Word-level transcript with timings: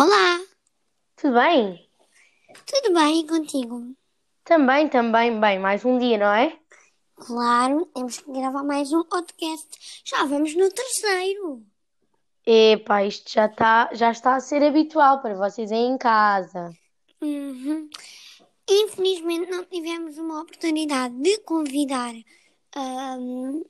Olá, 0.00 0.40
Tudo 1.14 1.34
bem? 1.34 1.86
tudo 2.64 2.94
bem 2.94 3.20
e 3.20 3.26
contigo? 3.26 3.94
Também, 4.44 4.88
também, 4.88 5.38
bem, 5.38 5.58
mais 5.58 5.84
um 5.84 5.98
dia, 5.98 6.16
não 6.16 6.32
é? 6.32 6.58
Claro, 7.16 7.84
temos 7.94 8.16
que 8.16 8.32
gravar 8.32 8.64
mais 8.64 8.90
um 8.94 9.04
podcast. 9.04 9.68
Já 10.06 10.24
vamos 10.24 10.56
no 10.56 10.70
terceiro. 10.70 11.62
Epá, 12.46 13.04
isto 13.04 13.30
já 13.30 13.44
está, 13.44 13.90
já 13.92 14.10
está 14.10 14.36
a 14.36 14.40
ser 14.40 14.62
habitual 14.62 15.20
para 15.20 15.34
vocês 15.34 15.70
aí 15.70 15.84
em 15.84 15.98
casa. 15.98 16.70
Uhum. 17.20 17.90
Infelizmente 18.70 19.50
não 19.50 19.64
tivemos 19.66 20.16
uma 20.16 20.40
oportunidade 20.40 21.14
de 21.16 21.40
convidar 21.40 22.14
ahm, 22.74 23.62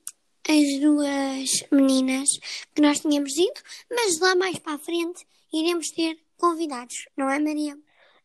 as 0.48 0.80
duas 0.80 1.50
meninas 1.72 2.28
que 2.72 2.80
nós 2.80 3.00
tínhamos 3.00 3.36
ido, 3.36 3.60
mas 3.90 4.20
lá 4.20 4.36
mais 4.36 4.60
para 4.60 4.74
a 4.74 4.78
frente 4.78 5.26
iremos 5.52 5.90
ter 5.90 6.18
convidados, 6.36 7.08
não 7.16 7.28
é 7.28 7.38
Maria? 7.38 7.76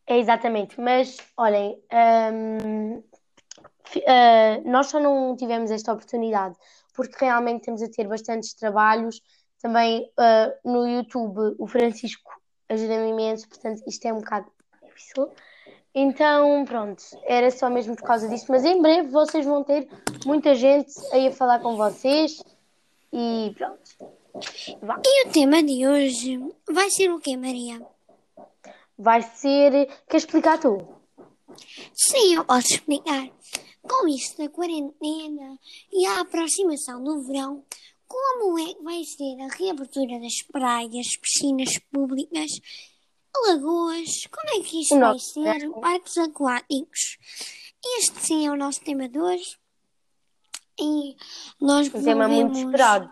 É 0.08 0.18
exatamente, 0.18 0.80
mas 0.80 1.18
olhem, 1.36 1.82
ah, 1.92 2.32
nós 4.66 4.88
só 4.88 5.00
não 5.00 5.36
tivemos 5.36 5.72
esta 5.72 5.94
oportunidade 5.94 6.56
porque 6.94 7.26
realmente 7.26 7.66
temos 7.66 7.82
a 7.82 7.90
ter 7.90 8.08
bastantes 8.08 8.54
trabalhos. 8.54 9.22
Também 9.62 10.10
ah, 10.18 10.54
no 10.64 10.88
YouTube 10.88 11.56
o 11.60 11.68
Francisco 11.68 12.32
ajuda-me 12.70 13.10
imenso, 13.10 13.48
portanto 13.50 13.82
isto 13.88 14.06
é 14.06 14.14
um 14.14 14.20
bocado 14.20 14.48
difícil. 14.84 15.30
Então, 15.94 16.66
pronto, 16.66 17.02
era 17.24 17.50
só 17.50 17.70
mesmo 17.70 17.96
por 17.96 18.04
causa 18.04 18.28
disso, 18.28 18.48
mas 18.50 18.66
em 18.66 18.82
breve 18.82 19.10
vocês 19.10 19.46
vão 19.46 19.64
ter 19.64 19.88
muita 20.26 20.54
gente 20.54 20.92
aí 21.14 21.28
a 21.28 21.32
falar 21.32 21.60
com 21.60 21.78
vocês 21.78 22.44
e 23.14 23.54
pronto. 23.58 24.15
Vá. 24.82 25.02
E 25.06 25.28
o 25.28 25.32
tema 25.32 25.64
de 25.64 25.88
hoje 25.88 26.40
vai 26.70 26.90
ser 26.90 27.12
o 27.12 27.20
quê, 27.20 27.38
Maria? 27.38 27.82
Vai 28.98 29.22
ser. 29.22 29.88
Quer 30.10 30.18
explicar 30.18 30.60
tu? 30.60 30.78
Sim, 31.94 32.36
eu 32.36 32.46
posso 32.46 32.74
explicar. 32.74 33.30
Com 33.82 34.08
isto 34.08 34.42
da 34.42 34.50
quarentena 34.50 35.60
e 35.94 36.06
a 36.08 36.22
aproximação 36.22 37.04
do 37.04 37.22
verão, 37.22 37.64
como 38.08 38.58
é 38.60 38.74
que 38.74 38.84
vai 38.84 39.04
ser 39.04 39.40
a 39.42 39.56
reabertura 39.56 40.20
das 40.20 40.42
praias, 40.52 41.16
piscinas 41.18 41.78
públicas, 41.92 42.52
lagoas? 43.48 44.26
Como 44.32 44.60
é 44.60 44.64
que 44.64 44.82
isto 44.82 45.00
vai 45.00 45.20
ser? 45.20 45.70
Parques 45.80 46.18
aquáticos. 46.18 47.18
Este 48.00 48.20
sim 48.20 48.48
é 48.48 48.52
o 48.52 48.58
nosso 48.58 48.82
tema 48.82 49.08
de 49.08 49.20
hoje. 49.20 49.58
E 50.80 51.16
nós 51.62 51.94
Um 51.94 52.04
tema 52.04 52.28
muito 52.28 52.58
esperado. 52.58 53.12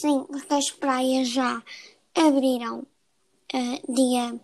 Sim, 0.00 0.24
porque 0.24 0.54
as 0.54 0.70
praias 0.70 1.28
já 1.28 1.62
abriram 2.14 2.86
eh, 3.52 3.82
dia 3.86 4.40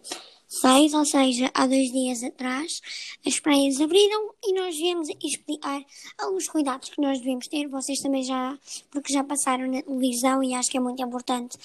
6, 0.49 0.93
ou 0.93 1.07
seja, 1.07 1.51
há 1.55 1.67
dois 1.67 1.91
dias 1.91 2.23
atrás. 2.23 2.83
As 3.27 3.41
praias 3.41 3.81
abriram 3.81 4.35
e 4.45 4.53
nós 4.53 4.77
viemos 4.77 5.09
explicar 5.25 5.83
alguns 6.19 6.47
cuidados 6.47 6.91
que 6.91 7.01
nós 7.01 7.21
devemos 7.21 7.49
ter. 7.49 7.69
Vocês 7.69 8.01
também 8.01 8.23
já, 8.23 8.59
porque 8.91 9.15
já 9.15 9.25
passaram 9.25 9.67
na 9.67 9.81
televisão 9.81 10.43
e 10.43 10.53
acho 10.53 10.71
que 10.71 10.77
é 10.77 10.81
muito 10.81 11.03
importante 11.03 11.57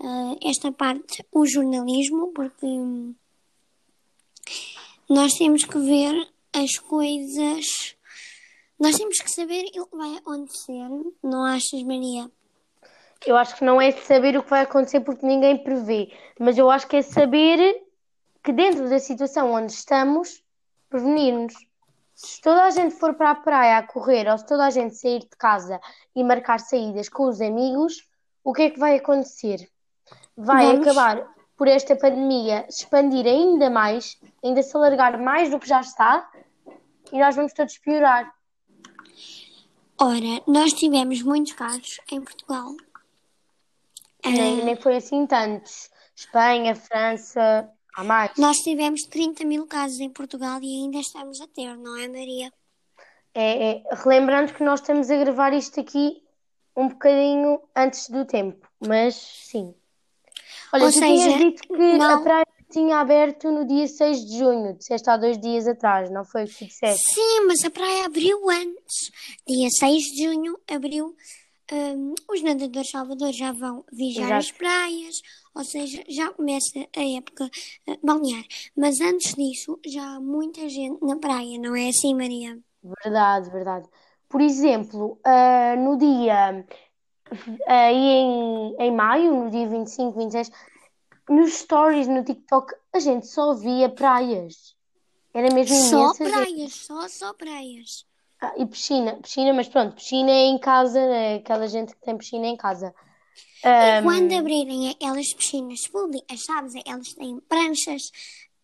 eh, 0.00 0.48
esta 0.50 0.70
parte, 0.70 1.24
o 1.32 1.46
jornalismo, 1.46 2.32
porque 2.34 2.66
hum, 2.66 3.14
nós 5.08 5.32
temos 5.32 5.64
que 5.64 5.78
ver 5.78 6.28
as 6.52 6.76
coisas. 6.76 7.96
Nós 8.78 8.96
temos 8.96 9.18
que 9.18 9.30
saber 9.30 9.64
o 9.78 9.86
que 9.86 9.96
vai 9.96 10.16
acontecer, 10.16 10.88
não 11.22 11.42
achas, 11.44 11.82
Maria? 11.84 12.30
Eu 13.26 13.36
acho 13.36 13.56
que 13.56 13.64
não 13.64 13.80
é 13.80 13.92
saber 13.92 14.36
o 14.36 14.42
que 14.42 14.50
vai 14.50 14.62
acontecer 14.62 15.00
porque 15.00 15.26
ninguém 15.26 15.62
prevê, 15.62 16.12
mas 16.38 16.56
eu 16.56 16.70
acho 16.70 16.86
que 16.86 16.96
é 16.96 17.02
saber 17.02 17.82
que 18.42 18.52
dentro 18.52 18.88
da 18.88 18.98
situação 18.98 19.52
onde 19.52 19.72
estamos, 19.72 20.42
prevenirmos. 20.88 21.54
Se 22.14 22.40
toda 22.40 22.64
a 22.64 22.70
gente 22.70 22.94
for 22.94 23.14
para 23.14 23.30
a 23.30 23.34
praia 23.34 23.78
a 23.78 23.86
correr 23.86 24.30
ou 24.30 24.36
se 24.36 24.46
toda 24.46 24.66
a 24.66 24.70
gente 24.70 24.94
sair 24.94 25.20
de 25.20 25.36
casa 25.38 25.80
e 26.14 26.24
marcar 26.24 26.60
saídas 26.60 27.08
com 27.08 27.28
os 27.28 27.40
amigos, 27.40 28.08
o 28.42 28.52
que 28.52 28.62
é 28.62 28.70
que 28.70 28.78
vai 28.78 28.96
acontecer? 28.96 29.68
Vai 30.36 30.66
Vamos. 30.66 30.86
acabar 30.86 31.26
por 31.56 31.68
esta 31.68 31.94
pandemia 31.94 32.66
expandir 32.68 33.26
ainda 33.26 33.68
mais, 33.68 34.18
ainda 34.42 34.62
se 34.62 34.74
alargar 34.74 35.20
mais 35.20 35.50
do 35.50 35.58
que 35.58 35.68
já 35.68 35.80
está 35.80 36.30
e 37.12 37.18
nós 37.18 37.36
vamos 37.36 37.52
todos 37.52 37.76
piorar. 37.78 38.34
Ora, 39.98 40.42
nós 40.46 40.72
tivemos 40.72 41.22
muitos 41.22 41.52
casos 41.52 42.00
em 42.10 42.22
Portugal. 42.22 42.74
Nem, 44.24 44.60
Ah, 44.60 44.64
nem 44.64 44.76
foi 44.76 44.96
assim 44.96 45.26
tantos. 45.26 45.90
Espanha, 46.14 46.74
França, 46.74 47.70
há 47.96 48.04
mais. 48.04 48.32
nós 48.36 48.58
tivemos 48.58 49.02
30 49.02 49.44
mil 49.44 49.66
casos 49.66 50.00
em 50.00 50.10
Portugal 50.10 50.60
e 50.62 50.82
ainda 50.82 50.98
estamos 50.98 51.40
a 51.40 51.46
ter, 51.48 51.76
não 51.76 51.96
é, 51.96 52.06
Maria? 52.08 52.52
É, 53.32 53.70
é, 53.70 53.82
relembrando 53.94 54.52
que 54.52 54.62
nós 54.64 54.80
estamos 54.80 55.10
a 55.10 55.16
gravar 55.16 55.52
isto 55.52 55.80
aqui 55.80 56.22
um 56.76 56.88
bocadinho 56.88 57.60
antes 57.74 58.08
do 58.08 58.24
tempo, 58.24 58.68
mas 58.86 59.14
sim. 59.14 59.74
Olha, 60.72 60.84
Ou 60.84 60.90
tu 60.90 61.00
tinhas 61.00 61.22
seja, 61.22 61.38
dito 61.38 61.62
que 61.62 61.98
não- 61.98 62.14
a 62.14 62.18
praia 62.20 62.46
tinha 62.70 62.98
aberto 62.98 63.50
no 63.50 63.66
dia 63.66 63.86
6 63.88 64.24
de 64.24 64.38
junho, 64.38 64.76
disseste 64.76 65.08
há 65.10 65.16
dois 65.16 65.38
dias 65.38 65.66
atrás, 65.66 66.10
não 66.10 66.24
foi 66.24 66.44
o 66.44 66.48
que 66.48 66.66
disseste? 66.66 67.14
Sim, 67.14 67.46
mas 67.46 67.64
a 67.64 67.70
praia 67.70 68.04
abriu 68.06 68.48
antes. 68.50 69.10
Dia 69.46 69.68
6 69.70 70.02
de 70.04 70.24
junho 70.24 70.58
abriu. 70.70 71.14
Hum, 71.74 72.14
os 72.28 72.42
nadadores 72.42 72.90
Salvador 72.90 73.32
já 73.32 73.52
vão 73.52 73.84
Exato. 73.92 74.32
as 74.34 74.50
praias, 74.52 75.22
ou 75.54 75.64
seja, 75.64 76.04
já 76.08 76.32
começa 76.32 76.78
a 76.96 77.02
época 77.16 77.50
uh, 77.88 77.98
balnear. 78.02 78.44
Mas 78.76 79.00
antes 79.00 79.34
disso, 79.34 79.78
já 79.86 80.16
há 80.16 80.20
muita 80.20 80.68
gente 80.68 81.04
na 81.04 81.16
praia, 81.18 81.58
não 81.58 81.74
é 81.74 81.88
assim, 81.88 82.14
Maria? 82.14 82.58
Verdade, 82.82 83.50
verdade. 83.50 83.88
Por 84.28 84.40
exemplo, 84.40 85.18
ah, 85.24 85.74
no 85.76 85.98
dia 85.98 86.64
aí 87.66 87.96
em, 87.96 88.76
em 88.78 88.94
maio, 88.94 89.44
no 89.44 89.50
dia 89.50 89.68
25, 89.68 90.18
26, 90.18 90.50
nos 91.28 91.52
stories 91.54 92.08
no 92.08 92.24
TikTok, 92.24 92.74
a 92.92 92.98
gente 92.98 93.26
só 93.26 93.54
via 93.54 93.88
praias. 93.88 94.74
Era 95.32 95.52
mesmo 95.54 95.76
Só 95.76 96.12
gente. 96.14 96.28
praias, 96.28 96.74
só, 96.74 97.08
só 97.08 97.32
praias. 97.34 98.04
Ah, 98.40 98.54
e 98.56 98.66
piscina, 98.66 99.16
piscina, 99.16 99.52
mas 99.52 99.68
pronto, 99.68 99.94
piscina 99.94 100.30
é 100.30 100.46
em 100.46 100.58
casa, 100.58 100.98
né? 101.06 101.34
Aquela 101.36 101.68
gente 101.68 101.94
que 101.94 102.00
tem 102.00 102.16
piscina 102.16 102.46
em 102.46 102.56
casa. 102.56 102.94
E 103.62 103.68
Ahm, 103.68 104.02
quando 104.02 104.32
abrirem 104.32 104.88
aquelas 104.88 105.34
piscinas 105.34 105.86
públicas, 105.88 106.42
sabes? 106.44 106.72
Elas 106.86 107.12
têm 107.12 107.38
pranchas. 107.40 108.10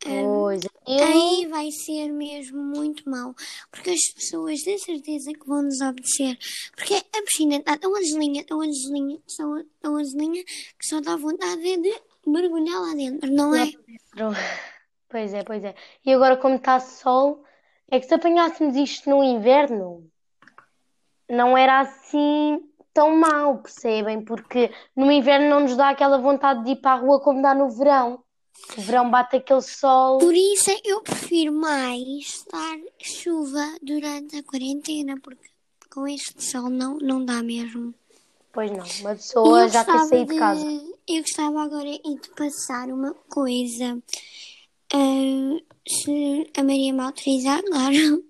pois, 0.00 0.64
aquilo, 0.64 1.02
Aí 1.04 1.46
vai 1.46 1.70
ser 1.70 2.10
mesmo 2.10 2.62
muito 2.62 3.08
mau. 3.08 3.34
Porque 3.70 3.90
as 3.90 4.14
pessoas 4.14 4.60
de 4.60 4.78
certeza 4.78 5.32
que 5.32 5.46
vão 5.46 5.62
nos 5.62 5.80
obedecer. 5.82 6.38
Porque 6.74 6.94
a 6.94 7.22
piscina 7.22 7.56
está 7.56 7.76
tão 7.76 7.94
azulinha, 7.94 8.44
tão 8.46 8.62
azulinha, 8.62 9.18
tão, 9.36 9.64
tão 9.80 9.96
azulinha, 9.98 10.42
que 10.44 10.86
só 10.86 11.00
dá 11.02 11.16
vontade 11.16 11.76
de 11.76 11.94
mergulhar 12.26 12.80
lá 12.80 12.94
dentro, 12.94 13.30
não 13.30 13.54
é? 13.54 13.70
pois 15.08 15.34
é, 15.34 15.44
pois 15.44 15.62
é. 15.62 15.74
E 16.04 16.12
agora, 16.12 16.38
como 16.38 16.56
está 16.56 16.80
sol, 16.80 17.44
é 17.90 18.00
que 18.00 18.06
se 18.06 18.14
apanhássemos 18.14 18.76
isto 18.76 19.08
no 19.08 19.22
inverno, 19.22 20.08
não 21.28 21.56
era 21.56 21.80
assim 21.80 22.60
tão 22.92 23.16
mau, 23.16 23.58
percebem? 23.58 24.24
Porque 24.24 24.70
no 24.94 25.10
inverno 25.10 25.50
não 25.50 25.60
nos 25.60 25.76
dá 25.76 25.90
aquela 25.90 26.18
vontade 26.18 26.64
de 26.64 26.72
ir 26.72 26.76
para 26.76 26.92
a 26.92 27.00
rua 27.00 27.20
como 27.20 27.42
dá 27.42 27.54
no 27.54 27.68
verão. 27.70 28.22
O 28.76 28.80
verão 28.80 29.10
bate 29.10 29.36
aquele 29.36 29.62
sol. 29.62 30.18
Por 30.18 30.34
isso 30.34 30.70
é 30.70 30.80
eu 30.84 31.02
prefiro 31.02 31.52
mais 31.52 32.08
estar 32.08 32.78
chuva 32.98 33.76
durante 33.82 34.38
a 34.38 34.42
quarentena, 34.42 35.14
porque 35.22 35.48
com 35.92 36.08
este 36.08 36.42
sol 36.42 36.70
não, 36.70 36.96
não 36.98 37.24
dá 37.24 37.42
mesmo. 37.42 37.94
Pois 38.52 38.70
não, 38.70 38.84
uma 39.00 39.14
pessoa 39.14 39.62
eu 39.62 39.68
já 39.68 39.84
quer 39.84 39.98
sair 40.06 40.24
de 40.24 40.38
casa. 40.38 40.64
Eu 41.06 41.20
gostava 41.20 41.62
agora 41.62 41.90
de 41.90 42.16
te 42.16 42.30
passar 42.30 42.88
uma 42.88 43.14
coisa. 43.28 44.02
Ah, 44.92 45.58
se 45.86 46.50
a 46.56 46.62
Maria 46.62 46.92
me 46.92 47.00
autorizar, 47.00 47.62
claro. 47.62 48.24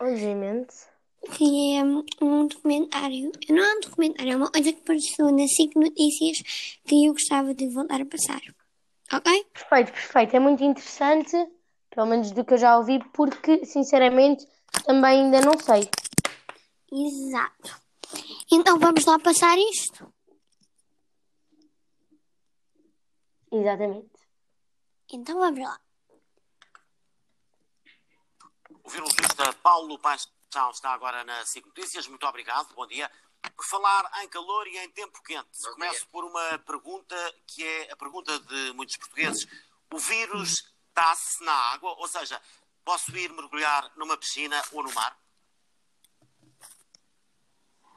Obviamente. 0.00 0.74
Que 1.36 1.76
é 1.76 1.84
um 1.84 2.46
documentário. 2.48 3.30
Não 3.48 3.62
é 3.62 3.76
um 3.76 3.80
documentário, 3.80 4.32
é 4.32 4.36
uma 4.36 4.50
coisa 4.50 4.72
que 4.72 4.80
apareceu 4.80 5.30
na 5.30 5.46
SIC 5.46 5.76
Notícias 5.76 6.78
que 6.84 7.06
eu 7.06 7.12
gostava 7.12 7.54
de 7.54 7.68
voltar 7.68 8.00
a 8.00 8.06
passar. 8.06 8.40
Ok? 9.12 9.44
Perfeito, 9.52 9.92
perfeito. 9.92 10.36
É 10.36 10.40
muito 10.40 10.64
interessante, 10.64 11.36
pelo 11.90 12.06
menos 12.06 12.32
do 12.32 12.44
que 12.44 12.54
eu 12.54 12.58
já 12.58 12.76
ouvi, 12.76 12.98
porque 13.12 13.64
sinceramente 13.64 14.46
também 14.84 15.22
ainda 15.22 15.40
não 15.40 15.56
sei. 15.58 15.88
Exato. 16.90 17.80
Então 18.50 18.78
vamos 18.78 19.04
lá 19.04 19.18
passar 19.18 19.56
isto. 19.56 20.12
Exatamente. 23.52 24.10
Então 25.12 25.38
vamos 25.38 25.60
lá. 25.60 25.78
O 28.84 28.90
virologista 28.90 29.52
Paulo 29.62 29.98
Paixão 29.98 30.70
está 30.70 30.90
agora 30.90 31.22
na 31.24 31.44
SIC 31.46 31.64
Notícias. 31.66 32.06
Muito 32.08 32.26
obrigado, 32.26 32.74
bom 32.74 32.86
dia. 32.86 33.10
Por 33.56 33.64
falar 33.64 34.10
em 34.22 34.28
calor 34.28 34.66
e 34.66 34.78
em 34.78 34.90
tempo 34.90 35.22
quente, 35.22 35.62
começo 35.72 36.06
por 36.08 36.24
uma 36.24 36.58
pergunta 36.60 37.16
que 37.46 37.64
é 37.64 37.92
a 37.92 37.96
pergunta 37.96 38.38
de 38.40 38.72
muitos 38.72 38.96
portugueses. 38.96 39.46
O 39.92 39.98
vírus 39.98 40.64
está-se 40.88 41.42
na 41.44 41.52
água? 41.52 41.94
Ou 41.98 42.08
seja, 42.08 42.40
posso 42.84 43.16
ir 43.16 43.32
mergulhar 43.32 43.90
numa 43.96 44.16
piscina 44.16 44.62
ou 44.72 44.82
no 44.82 44.92
mar? 44.92 45.16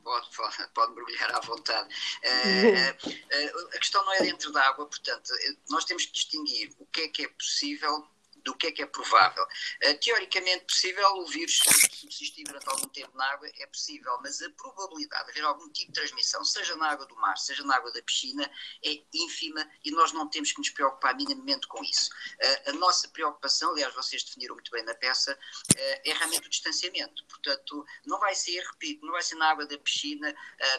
Pode, 0.03 0.35
pode, 0.35 0.67
pode 0.69 0.93
mergulhar 0.93 1.35
à 1.35 1.39
vontade. 1.39 1.93
Uh, 2.23 3.09
uh, 3.09 3.67
a 3.73 3.79
questão 3.79 4.05
não 4.05 4.13
é 4.13 4.19
dentro 4.19 4.51
da 4.51 4.67
água, 4.67 4.85
portanto, 4.85 5.33
nós 5.69 5.83
temos 5.83 6.05
que 6.05 6.11
distinguir 6.11 6.75
o 6.77 6.85
que 6.85 7.01
é 7.01 7.07
que 7.07 7.25
é 7.25 7.27
possível 7.27 8.07
do 8.45 8.55
que 8.55 8.67
é 8.67 8.71
que 8.71 8.83
é 8.83 8.85
provável. 8.85 9.43
Uh, 9.83 9.99
teoricamente 9.99 10.65
possível, 10.65 11.07
o 11.17 11.25
vírus 11.25 11.57
subsistir 11.57 12.43
durante 12.45 12.69
algum 12.69 12.87
tempo 12.89 13.17
na 13.17 13.25
água 13.31 13.49
é 13.59 13.65
possível, 13.65 14.17
mas 14.21 14.41
a 14.41 14.49
probabilidade 14.51 15.25
de 15.25 15.31
haver 15.31 15.43
algum 15.43 15.67
tipo 15.69 15.91
de 15.91 15.99
transmissão, 15.99 16.45
seja 16.45 16.75
na 16.75 16.91
água 16.91 17.05
do 17.07 17.15
mar, 17.15 17.35
seja 17.37 17.63
na 17.63 17.75
água 17.75 17.91
da 17.91 18.01
piscina, 18.03 18.49
é 18.83 19.01
ínfima 19.13 19.67
e 19.83 19.91
nós 19.91 20.13
não 20.13 20.29
temos 20.29 20.51
que 20.51 20.59
nos 20.59 20.69
preocupar 20.69 21.15
minimamente 21.15 21.67
com 21.67 21.83
isso. 21.83 22.09
Uh, 22.11 22.69
a 22.69 22.73
nossa 22.73 23.07
preocupação, 23.09 23.71
aliás, 23.71 23.93
vocês 23.95 24.23
definiram 24.23 24.55
muito 24.55 24.71
bem 24.71 24.83
na 24.83 24.93
peça, 24.93 25.33
uh, 25.33 26.01
é 26.05 26.13
realmente 26.13 26.47
o 26.47 26.49
distanciamento. 26.49 27.25
Portanto, 27.25 27.85
não 28.05 28.19
vai 28.19 28.35
ser, 28.35 28.61
repito, 28.61 29.03
não 29.05 29.13
vai 29.13 29.23
ser 29.23 29.35
na 29.35 29.49
água 29.49 29.65
da 29.65 29.77
piscina 29.79 30.33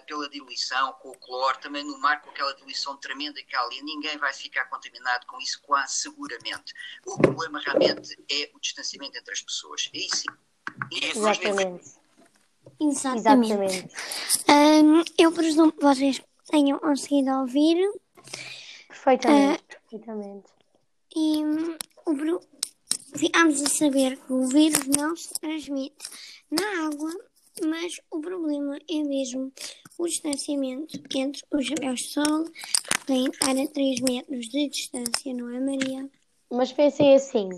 pela 0.07 0.29
diluição, 0.29 0.93
com 0.95 1.11
o 1.11 1.19
cloro, 1.19 1.59
também 1.59 1.83
no 1.83 1.99
mar 1.99 2.23
com 2.23 2.31
aquela 2.31 2.55
diluição 2.55 2.97
tremenda 2.97 3.43
que 3.43 3.57
há 3.57 3.61
ali, 3.61 3.83
ninguém 3.83 4.17
vai 4.19 4.33
ficar 4.33 4.67
contaminado 4.67 5.27
com 5.27 5.41
isso 5.41 5.61
quase 5.63 5.95
seguramente. 5.97 6.73
O 7.05 7.19
problema 7.19 7.56
problema 7.57 7.61
realmente 7.61 8.17
é 8.31 8.51
o 8.55 8.61
distanciamento 8.61 9.19
entre 9.19 9.33
as 9.33 9.43
pessoas. 9.43 9.91
É 9.95 9.99
isso. 9.99 10.25
Exatamente. 10.93 11.91
Exatamente. 12.81 13.53
Exatamente. 13.53 13.95
Um, 14.49 15.05
eu 15.19 15.33
presumo 15.33 15.73
que 15.73 15.83
vocês 15.83 16.23
tenham 16.51 16.79
conseguido 16.79 17.31
ouvir. 17.31 17.77
Perfeitamente. 18.89 19.63
Uh, 19.63 19.67
perfeitamente. 19.69 20.47
E 21.15 21.45
um, 21.45 21.77
ficámos 23.17 23.63
a 23.63 23.69
saber 23.69 24.17
que 24.19 24.33
o 24.33 24.47
vírus 24.49 24.87
não 24.89 25.17
se 25.17 25.33
transmite 25.35 25.97
na 26.51 26.87
água, 26.87 27.11
mas 27.65 27.99
o 28.11 28.21
problema 28.21 28.79
é 28.89 29.03
mesmo 29.03 29.53
o 29.99 30.07
distanciamento 30.07 31.01
entre 31.15 31.43
os 31.51 31.67
chapéus 31.67 32.01
de 32.01 32.09
sol, 32.09 32.45
que 32.45 33.07
têm 33.07 33.31
que 33.31 33.37
estar 33.37 33.57
a 33.57 33.67
3 33.67 34.01
metros 34.01 34.49
de 34.49 34.69
distância, 34.69 35.33
não 35.33 35.49
é, 35.49 35.61
Maria? 35.61 36.11
Mas 36.51 36.73
pensem 36.73 37.15
assim, 37.15 37.49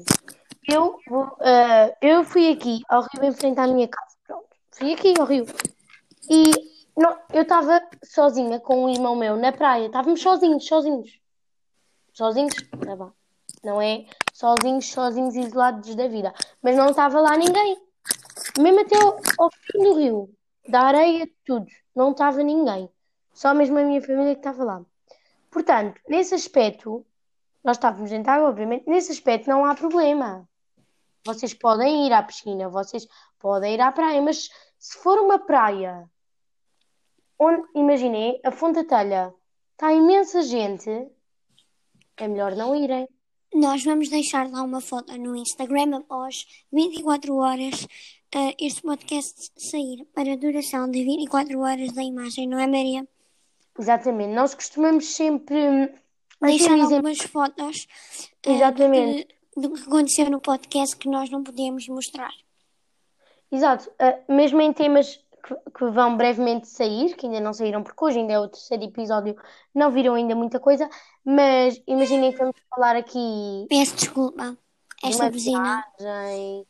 eu, 0.67 0.99
vou, 1.09 1.25
uh, 1.25 1.97
eu 2.01 2.25
fui 2.25 2.51
aqui 2.51 2.81
ao 2.89 3.03
Rio 3.03 3.25
enfrentar 3.25 3.65
a 3.65 3.73
minha 3.73 3.89
casa, 3.89 4.17
pronto, 4.27 4.49
fui 4.71 4.93
aqui 4.93 5.15
ao 5.19 5.27
Rio. 5.27 5.47
E 6.31 6.51
não, 6.97 7.17
eu 7.33 7.43
estava 7.43 7.81
sozinha 8.05 8.59
com 8.61 8.85
um 8.85 8.89
irmão 8.91 9.15
meu 9.15 9.37
na 9.37 9.53
praia, 9.53 9.87
estávamos 9.87 10.21
sozinhos, 10.21 10.67
sozinhos, 10.67 11.21
sozinhos, 12.13 12.55
tá 12.85 12.97
bom. 12.97 13.13
não 13.63 13.81
é 13.81 14.07
sozinhos, 14.33 14.91
sozinhos, 14.91 15.37
isolados 15.37 15.95
da 15.95 16.09
vida, 16.09 16.35
mas 16.63 16.77
não 16.77 16.91
estava 16.91 17.21
lá 17.21 17.37
ninguém, 17.37 17.81
mesmo 18.59 18.81
até 18.81 18.97
ao, 18.97 19.21
ao 19.39 19.51
fim 19.51 19.79
do 19.83 19.95
rio, 19.95 20.31
da 20.69 20.83
areia, 20.83 21.29
tudo, 21.45 21.67
não 21.95 22.11
estava 22.11 22.43
ninguém, 22.43 22.91
só 23.33 23.55
mesmo 23.55 23.79
a 23.79 23.83
minha 23.83 24.03
família 24.03 24.35
que 24.35 24.41
estava 24.41 24.65
lá. 24.65 24.83
Portanto, 25.51 26.01
nesse 26.09 26.35
aspecto, 26.35 27.07
nós 27.69 27.77
estávamos 27.77 28.09
dentro 28.09 28.25
da 28.25 28.33
água, 28.33 28.49
obviamente, 28.49 28.89
nesse 28.89 29.13
aspecto 29.13 29.47
não 29.47 29.63
há 29.63 29.75
problema. 29.75 30.49
Vocês 31.23 31.53
podem 31.53 32.07
ir 32.07 32.13
à 32.15 32.23
piscina, 32.23 32.67
vocês 32.67 33.07
podem 33.39 33.75
ir 33.75 33.81
à 33.83 33.93
praia, 33.93 34.23
mas 34.23 34.49
se 34.79 34.97
for 34.97 35.19
uma 35.19 35.39
praia 35.39 36.09
onde, 37.39 37.63
imaginei, 37.75 38.41
a 38.43 38.51
Fonte 38.51 38.83
da 38.83 38.85
Telha 38.85 39.35
está 39.73 39.93
imensa 39.93 40.41
gente, 40.41 41.09
é 42.17 42.27
melhor 42.27 42.57
não 42.57 42.75
irem. 42.75 43.07
Nós 43.53 43.85
vamos 43.85 44.09
deixar 44.09 44.51
lá 44.51 44.63
uma 44.63 44.81
foto 44.81 45.15
no 45.19 45.37
Instagram 45.37 45.99
após 45.99 46.47
24 46.73 47.37
horas 47.37 47.85
uh, 48.35 48.55
este 48.59 48.81
podcast 48.81 49.51
sair 49.59 50.07
para 50.15 50.33
a 50.33 50.37
duração 50.37 50.91
de 50.91 51.05
24 51.05 51.61
horas 51.61 51.93
da 51.93 52.03
imagem, 52.03 52.49
não 52.49 52.59
é, 52.59 52.67
Maria? 52.67 53.07
Exatamente. 53.79 54.33
Nós 54.33 54.55
costumamos 54.55 55.15
sempre 55.15 55.93
deixar 56.41 56.79
algumas 56.81 57.19
fotos 57.19 57.87
uh, 58.47 58.51
Exatamente. 58.51 59.29
do 59.57 59.73
que 59.73 59.83
aconteceu 59.83 60.31
no 60.31 60.41
podcast 60.41 60.97
que 60.97 61.09
nós 61.09 61.31
não 61.31 61.43
podemos 61.43 61.87
mostrar. 61.89 62.33
Exato. 63.51 63.91
Uh, 63.91 64.33
mesmo 64.33 64.61
em 64.61 64.73
temas 64.73 65.17
que, 65.43 65.55
que, 65.77 65.85
vão 65.91 66.17
brevemente 66.17 66.69
sair, 66.69 67.15
que 67.15 67.27
ainda 67.27 67.41
não 67.41 67.53
saíram, 67.53 67.83
porque 67.83 68.05
hoje 68.05 68.19
ainda 68.19 68.33
é 68.35 68.39
o 68.39 68.49
terceiro 68.49 68.85
episódio, 68.85 69.37
não 69.75 69.91
viram 69.91 70.15
ainda 70.15 70.35
muita 70.35 70.61
coisa, 70.61 70.89
mas 71.25 71.81
imaginem 71.87 72.33
que 72.33 72.39
vamos 72.39 72.57
falar 72.71 72.97
aqui. 72.97 73.67
Peço 73.69 73.97
desculpa, 73.97 74.57
esta 75.03 75.27
de 75.27 75.31
vizinha. 75.31 75.85
Viagem, 75.99 76.67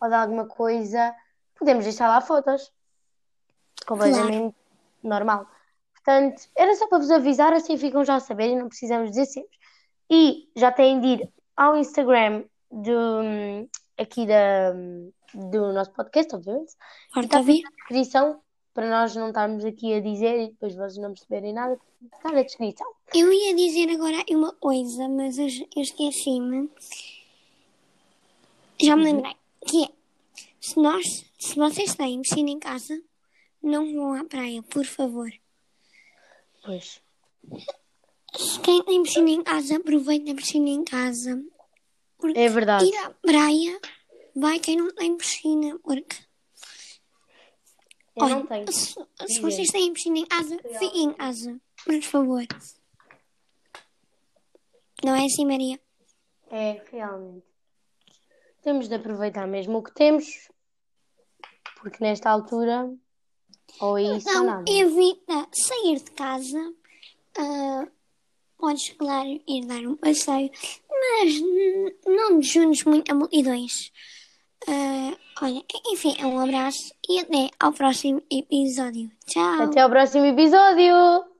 ou 0.00 0.08
de 0.08 0.14
alguma 0.14 0.46
coisa, 0.46 1.14
podemos 1.58 1.84
deixar 1.84 2.08
lá 2.08 2.20
fotos. 2.20 2.72
Completamente 3.86 4.30
claro. 4.30 4.54
normal. 5.02 5.46
Portanto, 6.04 6.42
era 6.56 6.74
só 6.74 6.88
para 6.88 6.98
vos 6.98 7.10
avisar, 7.10 7.52
assim 7.52 7.76
ficam 7.76 8.04
já 8.04 8.16
a 8.16 8.20
saber 8.20 8.48
e 8.48 8.56
não 8.56 8.68
precisamos 8.68 9.10
dizer 9.10 9.26
sempre. 9.26 9.56
E 10.10 10.48
já 10.56 10.72
têm 10.72 11.00
de 11.00 11.06
ir 11.06 11.32
ao 11.56 11.76
Instagram 11.76 12.44
do, 12.70 13.68
aqui 13.96 14.26
da, 14.26 14.72
do 15.32 15.72
nosso 15.72 15.92
podcast, 15.92 16.34
obviamente. 16.34 16.72
Está 17.16 17.38
na 17.38 17.44
descrição 17.44 18.40
para 18.74 18.88
nós 18.88 19.14
não 19.14 19.28
estarmos 19.28 19.64
aqui 19.64 19.94
a 19.94 20.00
dizer 20.00 20.40
e 20.40 20.48
depois 20.48 20.74
vocês 20.74 20.96
não 20.96 21.12
perceberem 21.12 21.52
nada. 21.52 21.78
Está 22.02 22.32
na 22.32 22.42
descrição. 22.42 22.86
Eu 23.14 23.32
ia 23.32 23.54
dizer 23.54 23.90
agora 23.90 24.24
uma 24.30 24.52
coisa, 24.54 25.08
mas 25.08 25.38
eu, 25.38 25.46
eu 25.76 25.82
esqueci-me. 25.82 26.68
Já 28.80 28.96
me 28.96 29.04
uhum. 29.04 29.16
lembrei. 29.16 29.36
Que 29.66 29.84
é, 29.84 29.88
se, 30.60 30.80
nós, 30.80 31.06
se 31.38 31.54
vocês 31.54 31.94
têm 31.94 32.22
piscina 32.22 32.50
em 32.50 32.58
casa, 32.58 33.00
não 33.62 33.92
vão 33.92 34.14
à 34.14 34.24
praia, 34.24 34.62
por 34.62 34.84
favor. 34.84 35.30
Pois. 36.62 37.02
Quem 38.62 38.82
tem 38.84 39.02
piscina 39.02 39.30
em 39.30 39.42
casa, 39.42 39.76
aproveita 39.76 40.32
a 40.32 40.34
piscina 40.34 40.68
em 40.68 40.84
casa. 40.84 41.42
Porque 42.18 42.38
é 42.38 42.48
verdade. 42.48 42.84
Ir 42.84 42.96
à 42.96 43.10
praia, 43.10 43.80
vai 44.34 44.58
quem 44.58 44.76
não 44.76 44.94
tem 44.94 45.16
piscina, 45.16 45.78
porque. 45.80 46.16
Eu 48.14 48.24
Olha, 48.24 48.34
não 48.36 48.46
tenho. 48.46 48.72
Se, 48.72 48.94
se 49.26 49.40
vocês 49.40 49.68
têm 49.68 49.92
piscina 49.92 50.18
em 50.18 50.26
casa, 50.26 50.56
fiquem 50.78 51.04
em 51.04 51.12
casa, 51.12 51.60
por 51.84 52.02
favor. 52.02 52.46
Não 55.04 55.16
é 55.16 55.24
assim, 55.24 55.44
Maria? 55.44 55.80
É, 56.50 56.82
realmente. 56.90 57.46
Temos 58.62 58.88
de 58.88 58.94
aproveitar 58.94 59.46
mesmo 59.48 59.78
o 59.78 59.82
que 59.82 59.92
temos, 59.92 60.48
porque 61.80 61.98
nesta 62.00 62.30
altura 62.30 62.88
ou 63.80 63.98
isso 63.98 64.28
então, 64.28 64.44
nada. 64.44 64.64
evita 64.70 65.48
sair 65.52 65.96
de 65.96 66.10
casa. 66.12 66.72
Uh, 67.38 67.88
podes, 68.58 68.90
claro, 68.90 69.40
ir 69.48 69.64
dar 69.66 69.80
um 69.86 69.96
passeio, 69.96 70.50
mas 70.90 71.40
não 72.06 72.40
te 72.40 72.48
juntes 72.48 72.84
muito 72.84 73.10
a 73.10 73.14
multidões. 73.14 73.90
Uh, 74.68 75.16
olha, 75.40 75.64
enfim, 75.86 76.14
um 76.24 76.38
abraço 76.38 76.94
e 77.08 77.18
até 77.18 77.50
ao 77.58 77.72
próximo 77.72 78.22
episódio. 78.30 79.10
Tchau. 79.26 79.62
Até 79.62 79.80
ao 79.80 79.90
próximo 79.90 80.24
episódio. 80.26 81.31